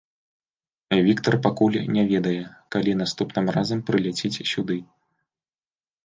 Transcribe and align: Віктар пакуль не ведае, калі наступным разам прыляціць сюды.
Віктар 1.07 1.35
пакуль 1.45 1.75
не 1.97 2.05
ведае, 2.11 2.39
калі 2.75 2.95
наступным 3.01 3.51
разам 3.57 3.83
прыляціць 3.91 4.47
сюды. 4.53 4.79